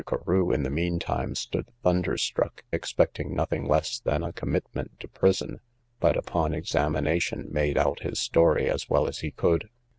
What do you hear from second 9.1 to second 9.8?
he could.